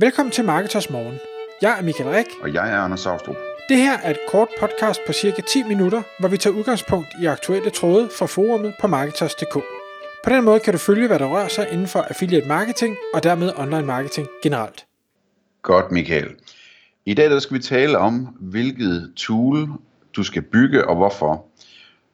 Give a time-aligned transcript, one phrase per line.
[0.00, 1.18] Velkommen til Marketers Morgen.
[1.62, 2.26] Jeg er Michael Rik.
[2.42, 3.36] Og jeg er Anders Saustrup.
[3.68, 7.26] Det her er et kort podcast på cirka 10 minutter, hvor vi tager udgangspunkt i
[7.26, 9.54] aktuelle tråde fra forumet på Marketers.dk.
[10.24, 13.22] På den måde kan du følge, hvad der rører sig inden for affiliate marketing og
[13.22, 14.86] dermed online marketing generelt.
[15.62, 16.28] Godt, Michael.
[17.06, 19.68] I dag der skal vi tale om, hvilket tool
[20.16, 21.44] du skal bygge og hvorfor.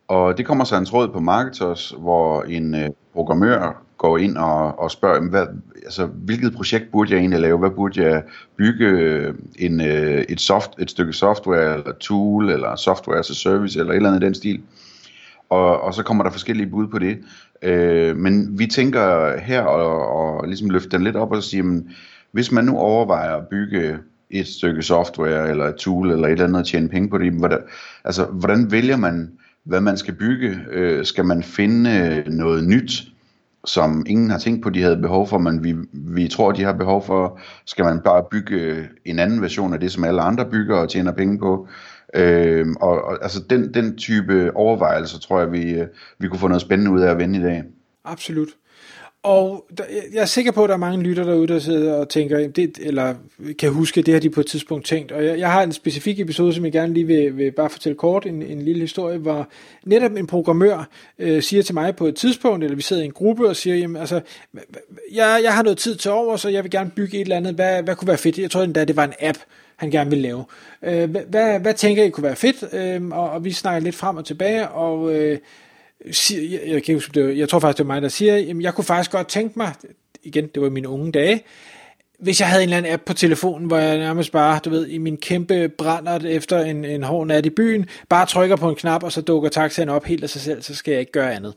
[0.09, 4.79] Og det kommer så en tråd på Marketers, hvor en øh, programmør går ind og,
[4.79, 5.47] og spørger, hvad,
[5.85, 7.59] altså, hvilket projekt burde jeg egentlig lave?
[7.59, 8.23] Hvad burde jeg
[8.57, 8.89] bygge
[9.59, 13.93] en, øh, et, soft, et stykke software, eller tool, eller software as a service, eller
[13.93, 14.61] et eller andet i den stil?
[15.51, 17.19] Og, og så kommer der forskellige bud på det.
[17.63, 21.91] Øh, men vi tænker her og, og ligesom løfte den lidt op og sige, men,
[22.33, 23.99] hvis man nu overvejer at bygge
[24.31, 27.33] et stykke software, eller et tool, eller et eller andet at tjene penge på det,
[27.33, 27.59] hvordan,
[28.05, 29.33] altså, hvordan vælger man,
[29.65, 30.59] hvad man skal bygge?
[30.71, 33.14] Øh, skal man finde noget nyt?
[33.65, 36.73] Som ingen har tænkt på, de havde behov for, men vi, vi tror, de har
[36.73, 40.51] behov for, skal man bare bygge øh, en anden version af det, som alle andre
[40.51, 41.69] bygger og tjener penge på.
[42.15, 45.87] Øh, og, og altså den, den type overvejelser, tror jeg, vi, øh,
[46.19, 47.63] vi kunne få noget spændende ud af at vende i dag.
[48.05, 48.49] Absolut.
[49.25, 52.09] Og der, jeg er sikker på, at der er mange lytter derude, der sidder og
[52.09, 53.15] tænker, det, eller
[53.59, 55.13] kan huske, at det har de på et tidspunkt tænkt.
[55.13, 57.97] Og jeg, jeg har en specifik episode, som jeg gerne lige vil, vil bare fortælle
[57.97, 59.49] kort, en, en lille historie, hvor
[59.85, 63.13] netop en programmør øh, siger til mig på et tidspunkt, eller vi sidder i en
[63.13, 64.21] gruppe og siger, jamen altså,
[65.13, 67.55] jeg, jeg har noget tid til over, så jeg vil gerne bygge et eller andet.
[67.55, 68.39] Hvad, hvad kunne være fedt?
[68.39, 69.39] Jeg tror endda, det var en app,
[69.77, 70.45] han gerne ville lave.
[70.83, 72.75] Øh, hvad, hvad tænker I kunne være fedt?
[72.75, 75.15] Øh, og, og vi snakker lidt frem og tilbage, og...
[75.15, 75.39] Øh,
[76.11, 78.37] siger, jeg, jeg, kan huske, det var, jeg tror faktisk, det var mig, der siger,
[78.37, 79.73] jamen, jeg kunne faktisk godt tænke mig,
[80.23, 81.45] igen, det var mine unge dage,
[82.19, 84.87] hvis jeg havde en eller anden app på telefonen, hvor jeg nærmest bare, du ved,
[84.87, 88.75] i min kæmpe brænder efter en, en hård nat i byen, bare trykker på en
[88.75, 91.35] knap, og så dukker taxaen op helt af sig selv, så skal jeg ikke gøre
[91.35, 91.55] andet.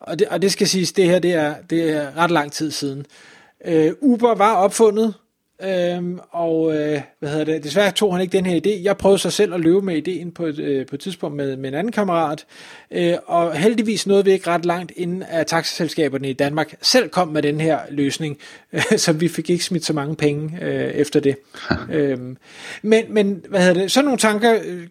[0.00, 2.70] Og det, og det skal siges, det her, det er, det er ret lang tid
[2.70, 3.06] siden.
[3.64, 5.14] Øh, Uber var opfundet,
[5.62, 7.64] Øhm, og øh, hvad hedder det?
[7.64, 8.82] desværre tog han ikke den her idé.
[8.82, 11.56] Jeg prøvede så selv at løbe med ideen på et, øh, på et tidspunkt med,
[11.56, 12.46] med en anden kammerat,
[12.90, 17.28] øh, og heldigvis nåede vi ikke ret langt, inden at taxaselskaberne i Danmark selv kom
[17.28, 18.38] med den her løsning,
[18.72, 21.36] øh, så vi fik ikke smidt så mange penge øh, efter det.
[21.92, 22.36] øhm,
[22.82, 23.92] men, men hvad hedder det?
[23.92, 24.86] Sådan nogle tanker, øh,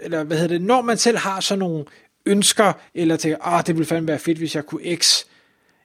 [0.00, 0.62] eller hvad hedder det?
[0.62, 1.84] Når man selv har sådan nogle
[2.26, 5.24] ønsker, eller tænker, ah, det ville fandme være fedt, hvis jeg kunne X,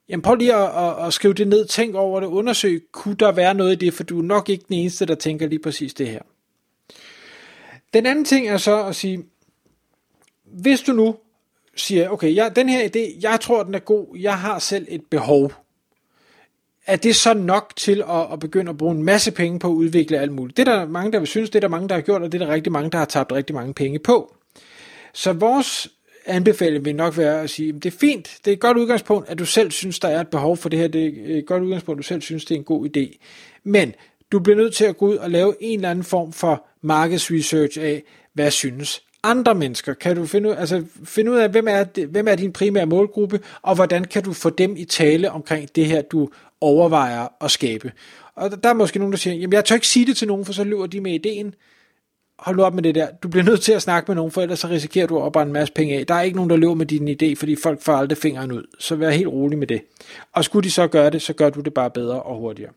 [0.09, 3.31] Jamen prøv lige at, at, at skrive det ned, tænk over det, undersøg, kunne der
[3.31, 5.93] være noget i det, for du er nok ikke den eneste, der tænker lige præcis
[5.93, 6.21] det her.
[7.93, 9.25] Den anden ting er så at sige,
[10.43, 11.15] hvis du nu
[11.75, 15.01] siger, okay, ja, den her idé, jeg tror, den er god, jeg har selv et
[15.09, 15.51] behov,
[16.85, 19.73] er det så nok til at, at begynde at bruge en masse penge på at
[19.73, 20.57] udvikle alt muligt?
[20.57, 22.31] Det er der mange, der vil synes, det er der mange, der har gjort, og
[22.31, 24.35] det er der rigtig mange, der har tabt rigtig mange penge på.
[25.13, 25.87] Så vores
[26.27, 29.39] anbefaling vil nok være at sige, det er fint, det er et godt udgangspunkt, at
[29.39, 31.99] du selv synes, der er et behov for det her, det er et godt udgangspunkt,
[31.99, 33.17] at du selv synes, det er en god idé.
[33.63, 33.93] Men
[34.31, 37.79] du bliver nødt til at gå ud og lave en eller anden form for markedsresearch
[37.81, 39.93] af, hvad synes andre mennesker?
[39.93, 43.39] Kan du finde ud, altså finde ud af, hvem er, hvem er din primære målgruppe,
[43.61, 46.29] og hvordan kan du få dem i tale omkring det her, du
[46.61, 47.91] overvejer at skabe?
[48.35, 50.45] Og der er måske nogen, der siger, jamen jeg tør ikke sige det til nogen,
[50.45, 51.55] for så løber de med ideen
[52.39, 53.07] hold nu op med det der.
[53.23, 55.49] Du bliver nødt til at snakke med nogen, for ellers så risikerer du at opbrænde
[55.49, 56.07] en masse penge af.
[56.07, 58.63] Der er ikke nogen, der løber med din idé, fordi folk får aldrig fingeren ud.
[58.79, 59.81] Så vær helt rolig med det.
[60.33, 62.71] Og skulle de så gøre det, så gør du det bare bedre og hurtigere.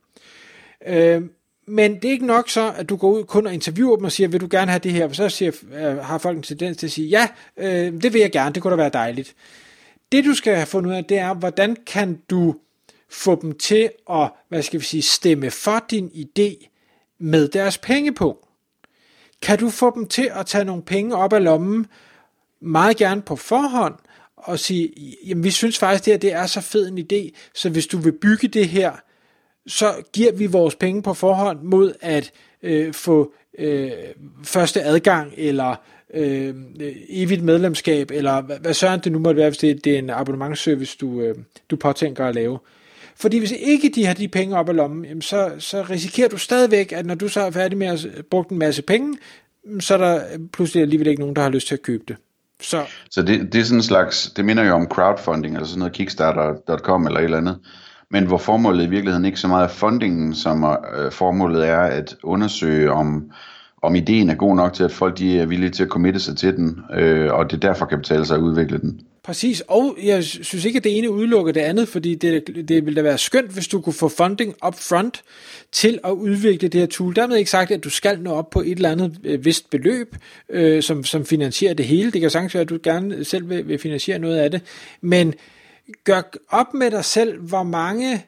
[0.86, 1.22] Øh,
[1.66, 4.12] men det er ikke nok så, at du går ud kun og interviewer dem og
[4.12, 5.12] siger, vil du gerne have det her?
[5.12, 8.32] Så siger, øh, har folk en tendens til at sige, ja, øh, det vil jeg
[8.32, 9.34] gerne, det kunne da være dejligt.
[10.12, 12.54] Det du skal have fundet ud af, det er, hvordan kan du
[13.10, 16.66] få dem til at, hvad skal vi sige, stemme for din idé
[17.18, 18.49] med deres pengepunkt.
[19.42, 21.86] Kan du få dem til at tage nogle penge op af lommen,
[22.60, 23.94] meget gerne på forhånd,
[24.36, 24.92] og sige,
[25.26, 27.98] jamen vi synes faktisk, det her det er så fed en idé, så hvis du
[27.98, 28.92] vil bygge det her,
[29.66, 33.90] så giver vi vores penge på forhånd mod at øh, få øh,
[34.44, 35.76] første adgang, eller
[36.14, 36.54] øh,
[37.08, 40.10] evigt medlemskab, eller hvad, hvad søren det nu måtte være, hvis det, det er en
[40.10, 41.34] abonnementsservice, du, øh,
[41.70, 42.58] du påtænker at lave.
[43.20, 46.38] Fordi hvis ikke de har de penge op i lommen, jamen så, så risikerer du
[46.38, 49.18] stadigvæk, at når du så er færdig med at bruge en masse penge,
[49.64, 50.20] mm, så er der
[50.52, 52.16] pludselig alligevel ikke nogen, der har lyst til at købe det.
[52.60, 55.78] Så, så det, det er sådan en slags, det minder jo om crowdfunding, altså sådan
[55.78, 57.58] noget kickstarter.com eller et eller andet,
[58.10, 62.16] men hvor formålet i virkeligheden ikke så meget er fundingen, som øh, formålet er at
[62.22, 63.30] undersøge om,
[63.82, 66.36] om ideen er god nok til, at folk de er villige til at committe sig
[66.36, 69.00] til den, øh, og det derfor kan betale sig at udvikle den.
[69.22, 72.96] Præcis, og jeg synes ikke, at det ene udelukker det andet, fordi det, det ville
[72.96, 75.22] da være skønt, hvis du kunne få funding up front
[75.72, 77.16] til at udvikle det her tool.
[77.16, 80.16] Dermed ikke sagt, at du skal nå op på et eller andet øh, vist beløb,
[80.48, 82.10] øh, som, som finansierer det hele.
[82.10, 84.60] Det kan sagtens være, at du gerne selv vil, vil finansiere noget af det,
[85.00, 85.34] men
[86.04, 88.24] gør op med dig selv, hvor mange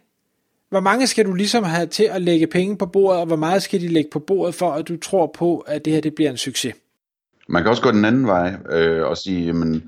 [0.70, 3.62] hvor mange skal du ligesom have til at lægge penge på bordet, og hvor meget
[3.62, 6.30] skal de lægge på bordet for, at du tror på, at det her det bliver
[6.30, 6.74] en succes?
[7.48, 9.82] Man kan også gå den anden vej øh, og sige, jamen,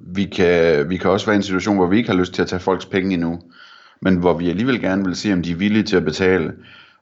[0.00, 2.42] vi kan, vi kan også være i en situation, hvor vi ikke har lyst til
[2.42, 3.40] at tage folks penge endnu,
[4.02, 6.52] men hvor vi alligevel gerne vil se, om de er villige til at betale.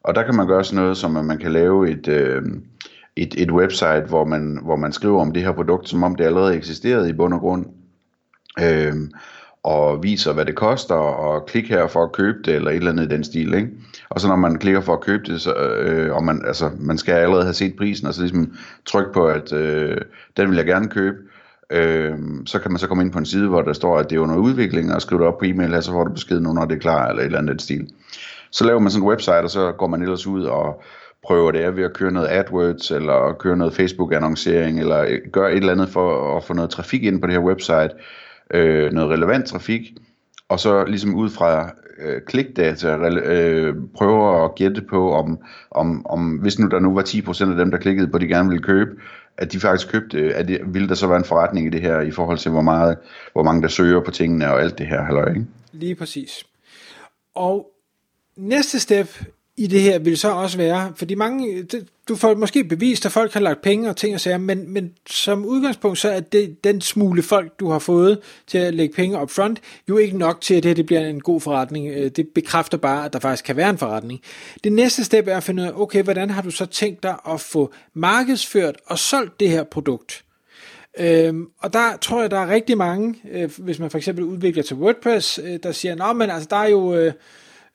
[0.05, 2.43] Og der kan man gøre sådan noget, som at man kan lave et, øh,
[3.17, 6.25] et, et website, hvor man, hvor man skriver om det her produkt, som om det
[6.25, 7.67] allerede eksisterede i bund og grund.
[8.61, 8.95] Øh,
[9.63, 12.91] og viser, hvad det koster, og klik her for at købe det, eller et eller
[12.91, 13.69] andet i den stil, ikke?
[14.09, 16.99] Og så når man klikker for at købe det, så, øh, og man, altså, man
[16.99, 18.55] skal allerede have set prisen, og så ligesom
[18.87, 19.97] trykke på, at øh,
[20.37, 21.17] den vil jeg gerne købe,
[21.71, 24.17] øh, så kan man så komme ind på en side, hvor der står, at det
[24.17, 26.53] er under udvikling, og skrive det op på e-mail her, så får du besked nu,
[26.53, 27.91] når det er klar, eller et eller andet stil.
[28.51, 30.83] Så laver man sådan en website, og så går man ellers ud og
[31.27, 35.53] prøver det af ved at køre noget AdWords, eller køre noget Facebook-annoncering, eller øh, gøre
[35.53, 37.91] et eller andet for at få noget trafik ind på det her website,
[38.55, 39.83] øh, noget relevant trafik,
[40.50, 45.38] og så ligesom ud fra øh, klikdata øh, prøver at gætte på, om,
[45.70, 48.26] om, om hvis nu der nu var 10% af dem, der klikkede på, at de
[48.26, 48.91] gerne ville købe,
[49.37, 52.00] at de faktisk købte, at det, ville der så være en forretning i det her,
[52.00, 52.97] i forhold til hvor, meget,
[53.32, 55.47] hvor mange der søger på tingene og alt det her, halløj, ikke?
[55.73, 56.44] Lige præcis.
[57.35, 57.67] Og
[58.37, 59.08] næste step
[59.56, 63.12] i det her vil så også være, fordi mange, det, du får måske bevist, at
[63.12, 66.64] folk har lagt penge og ting og sager, men, men som udgangspunkt så er det,
[66.64, 70.41] den smule folk, du har fået til at lægge penge op front, jo ikke nok
[70.41, 71.88] til, at det, her det bliver en god forretning.
[71.88, 74.20] Øh, det bekræfter bare, at der faktisk kan være en forretning.
[74.64, 77.17] Det næste step er at finde ud af, okay, hvordan har du så tænkt dig
[77.29, 80.25] at få markedsført og solgt det her produkt?
[80.99, 84.62] Øhm, og der tror jeg, der er rigtig mange, øh, hvis man for eksempel udvikler
[84.62, 86.94] til WordPress, øh, der siger, nå, men altså, der er jo...
[86.94, 87.12] Øh,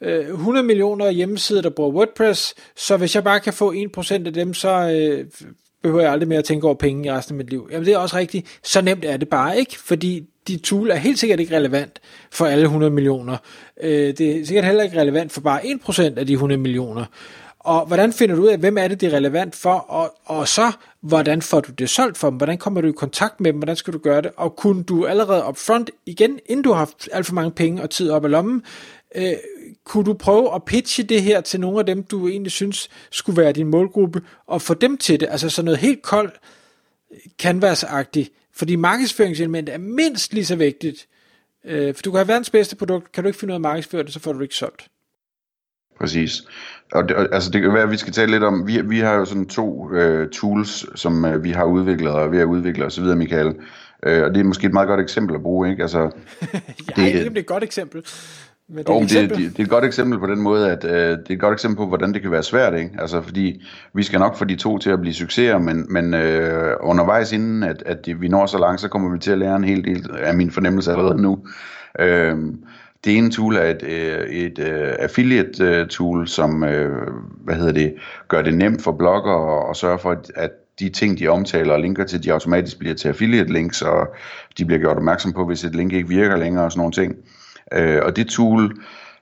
[0.01, 4.33] Øh, 100 millioner hjemmesider, der bruger WordPress, så hvis jeg bare kan få 1% af
[4.33, 5.25] dem, så øh,
[5.83, 7.69] behøver jeg aldrig mere at tænke over penge i resten af mit liv.
[7.71, 8.59] Jamen det er også rigtigt.
[8.63, 11.99] Så nemt er det bare ikke, fordi de tool er helt sikkert ikke relevant
[12.31, 13.37] for alle 100 millioner.
[13.81, 17.05] Øh, det er sikkert heller ikke relevant for bare 1% af de 100 millioner.
[17.59, 20.47] Og hvordan finder du ud af, hvem er det, det er relevant for, og, og
[20.47, 20.71] så,
[21.01, 23.75] hvordan får du det solgt for dem, hvordan kommer du i kontakt med dem, hvordan
[23.75, 27.25] skal du gøre det, og kunne du allerede upfront, igen, inden du har haft alt
[27.25, 28.63] for mange penge og tid op i lommen,
[29.15, 29.33] øh,
[29.83, 33.41] kunne du prøve at pitche det her til nogle af dem, du egentlig synes skulle
[33.41, 36.33] være din målgruppe, og få dem til det, altså sådan noget helt koldt,
[37.41, 41.07] canvas-agtigt, fordi markedsføringselement er mindst lige så vigtigt,
[41.65, 44.03] øh, for du kan have verdens bedste produkt, kan du ikke finde af at markedsføre
[44.03, 44.87] det, så får du det ikke solgt.
[45.99, 46.43] Præcis.
[46.91, 49.13] Og det, altså det kan være, at vi skal tale lidt om, vi, vi har
[49.13, 52.85] jo sådan to øh, tools, som øh, vi har udviklet og er ved at udvikle
[52.85, 53.55] osv., Michael.
[54.05, 55.81] Øh, og det er måske et meget godt eksempel at bruge, ikke?
[55.81, 55.99] Altså,
[56.51, 56.57] ja,
[56.95, 58.05] det, det er et godt eksempel.
[58.69, 60.91] Men det, jo, det, det, det er et godt eksempel på den måde, at øh,
[60.91, 62.89] det er et godt eksempel på, hvordan det kan være svært, ikke?
[62.99, 63.61] Altså, fordi
[63.93, 67.63] vi skal nok få de to til at blive succeser, men, men øh, undervejs inden,
[67.63, 70.09] at, at vi når så langt, så kommer vi til at lære en hel del
[70.19, 71.39] af min fornemmelse allerede nu.
[71.99, 72.37] Øh,
[73.05, 76.69] det ene tool er et, øh, et, et uh, affiliate øh, tool, som uh,
[77.43, 77.93] hvad hedder det,
[78.27, 82.03] gør det nemt for blogger at sørge for, at de ting, de omtaler og linker
[82.03, 84.07] til, de automatisk bliver til affiliate links, og
[84.57, 87.15] de bliver gjort opmærksom på, hvis et link ikke virker længere og sådan nogle ting.
[87.73, 88.77] Øh, og det tool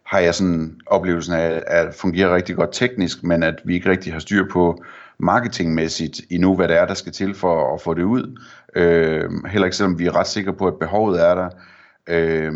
[0.05, 4.13] har jeg sådan oplevelsen af, at fungerer rigtig godt teknisk, men at vi ikke rigtig
[4.13, 4.83] har styr på
[5.17, 8.39] marketingmæssigt endnu, hvad det er, der skal til for at få det ud.
[8.75, 11.49] Øh, heller ikke selvom vi er ret sikre på, at behovet er der.
[12.09, 12.53] Øh,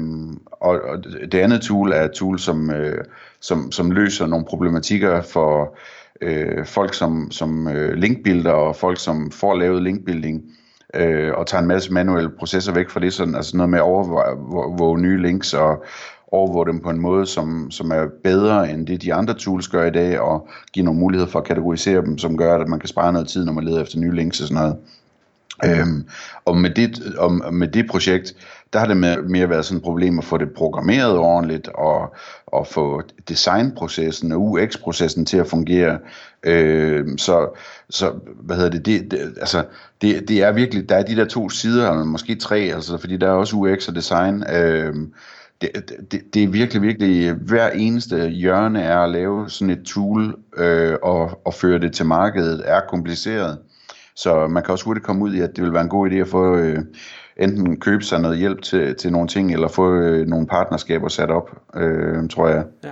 [0.52, 3.04] og, og det andet tool er et tool, som, øh,
[3.40, 5.78] som, som løser nogle problematikker for
[6.22, 10.52] øh, folk som, som øh, linkbuilder og folk, som får lavet linkbuilding øh,
[10.94, 13.84] øh, og tager en masse manuelle processer væk fra det, sådan, altså noget med at
[13.84, 15.84] overvåge nye links og
[16.32, 19.86] overvåge dem på en måde, som, som er bedre end det, de andre tools gør
[19.86, 22.90] i dag, og give nogle muligheder for at kategorisere dem, som gør, at man kan
[22.90, 24.78] spare noget tid, når man leder efter nye links og sådan noget.
[25.66, 26.08] Øhm,
[26.46, 28.36] og, med det, og med det projekt,
[28.74, 32.16] der har det mere, mere været sådan et problem at få det programmeret ordentligt, og,
[32.48, 36.00] og få designprocessen og UX-processen til at fungere.
[36.44, 37.60] Øh, så,
[37.90, 39.66] så, hvad hedder det, det, det altså,
[40.02, 43.18] det, det er virkelig, der er de der to sider, eller måske tre, altså, fordi
[43.18, 44.44] der er også UX og design.
[44.54, 44.96] Øh,
[45.62, 50.36] det, det, det er virkelig, virkelig, hver eneste hjørne er at lave sådan et tool
[50.58, 53.58] øh, og, og føre det til markedet, er kompliceret.
[54.16, 56.16] Så man kan også hurtigt komme ud i, at det vil være en god idé
[56.16, 56.80] at få øh,
[57.40, 61.32] enten købe sig noget hjælp til, til nogle ting, eller få øh, nogle partnerskaber sat
[61.32, 62.64] op, øh, tror jeg.
[62.84, 62.92] Ja.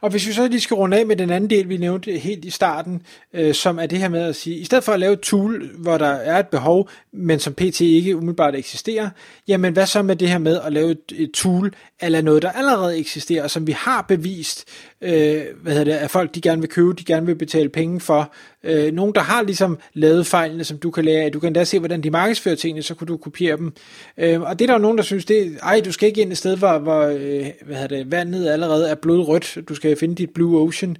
[0.00, 2.44] Og hvis vi så lige skal runde af med den anden del, vi nævnte helt
[2.44, 5.12] i starten, øh, som er det her med at sige, i stedet for at lave
[5.12, 9.10] et tool, hvor der er et behov, men som PT ikke umiddelbart eksisterer,
[9.48, 12.50] jamen hvad så med det her med at lave et, et tool, eller noget, der
[12.50, 14.64] allerede eksisterer, og som vi har bevist
[15.04, 18.00] øh, hvad hedder det, af folk, de gerne vil købe, de gerne vil betale penge
[18.00, 18.32] for.
[18.64, 21.32] Øh, nogen, der har ligesom lavet fejlene, som du kan lære af.
[21.32, 23.72] Du kan da se, hvordan de markedsfører tingene, så kunne du kopiere dem.
[24.18, 26.32] Øh, og det er der jo nogen, der synes, det, ej, du skal ikke ind
[26.32, 29.58] et sted, hvor, hvor øh, hvad hedder det, vandet allerede er blodrødt.
[29.68, 30.96] Du skal finde dit Blue Ocean.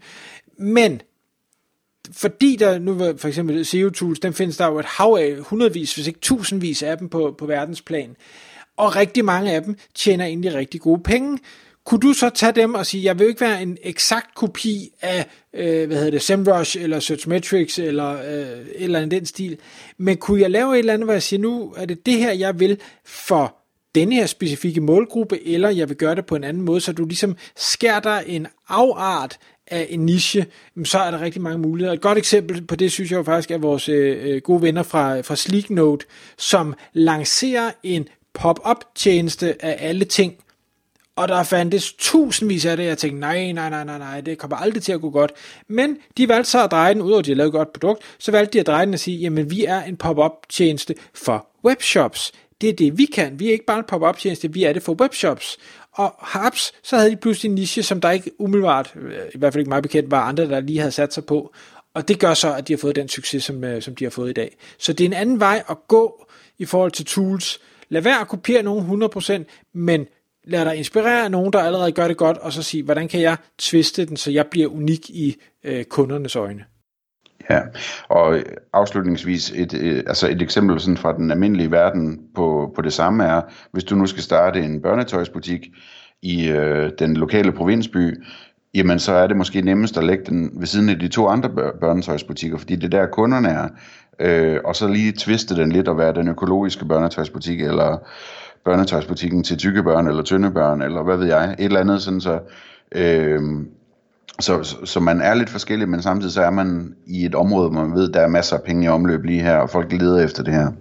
[0.58, 1.00] Men
[2.12, 5.94] fordi der nu for eksempel SEO tools, den findes der jo et hav af, hundredvis,
[5.94, 8.16] hvis ikke tusindvis af dem på, på verdensplan.
[8.76, 11.38] Og rigtig mange af dem tjener egentlig rigtig gode penge.
[11.84, 15.26] Kunne du så tage dem og sige, jeg vil ikke være en eksakt kopi af,
[15.54, 19.58] øh, hvad hedder det, SEMrush eller Searchmetrics eller øh, et eller andet den stil,
[19.98, 22.32] men kunne jeg lave et eller andet, hvor jeg siger, nu er det det her,
[22.32, 23.56] jeg vil for
[23.94, 27.04] denne her specifikke målgruppe, eller jeg vil gøre det på en anden måde, så du
[27.04, 30.46] ligesom skærer dig en afart af en niche,
[30.84, 31.94] så er der rigtig mange muligheder.
[31.94, 34.82] Et godt eksempel på det, synes jeg jo faktisk, er vores øh, øh gode venner
[34.82, 40.34] fra, fra Sleeknote, som lancerer en pop-up tjeneste af alle ting,
[41.16, 44.56] og der fandtes tusindvis af det, jeg tænkte, nej, nej, nej, nej, nej, det kommer
[44.56, 45.32] aldrig til at gå godt.
[45.68, 48.02] Men de valgte så at dreje den, udover at de har lavet et godt produkt,
[48.18, 51.46] så valgte de at dreje den og sige, jamen vi er en pop-up tjeneste for
[51.64, 52.32] webshops.
[52.60, 53.38] Det er det, vi kan.
[53.38, 55.58] Vi er ikke bare en pop-up tjeneste, vi er det for webshops.
[55.92, 59.52] Og haps, så havde de pludselig en niche, som der ikke umiddelbart, øh, i hvert
[59.52, 61.54] fald ikke meget bekendt, var andre, der lige havde sat sig på.
[61.94, 64.10] Og det gør så, at de har fået den succes, som, øh, som de har
[64.10, 64.56] fået i dag.
[64.78, 66.26] Så det er en anden vej at gå
[66.58, 67.60] i forhold til tools.
[67.88, 70.06] Lad være at kopiere nogen 100%, men
[70.44, 73.20] lad dig inspirere af nogen, der allerede gør det godt, og så sige, hvordan kan
[73.20, 76.64] jeg tviste den, så jeg bliver unik i øh, kundernes øjne.
[77.50, 77.60] Ja,
[78.08, 78.38] og
[78.72, 83.24] afslutningsvis et, øh, altså et eksempel sådan fra den almindelige verden på, på det samme
[83.24, 85.60] er, hvis du nu skal starte en børnetøjsbutik
[86.22, 88.24] i øh, den lokale provinsby,
[88.74, 91.50] jamen så er det måske nemmest at lægge den ved siden af de to andre
[91.80, 93.68] børnetøjsbutikker, fordi det er der kunderne er,
[94.20, 97.98] øh, og så lige tviste den lidt og være den økologiske børnetøjsbutik, eller
[98.64, 102.20] børnetøjsbutikken til tykke børn, eller tynde børn, eller hvad ved jeg, et eller andet sådan
[102.20, 102.40] så...
[102.92, 103.42] Øh,
[104.40, 107.70] så, så, så man er lidt forskellig, men samtidig så er man i et område,
[107.70, 110.24] hvor man ved, der er masser af penge i omløb lige her, og folk leder
[110.24, 110.72] efter det her.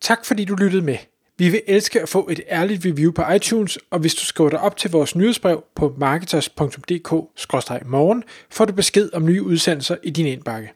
[0.00, 0.96] Tak fordi du lyttede med.
[1.38, 4.60] Vi vil elske at få et ærligt review på iTunes, og hvis du skriver dig
[4.60, 10.72] op til vores nyhedsbrev på marketers.dk-morgen, får du besked om nye udsendelser i din indbakke.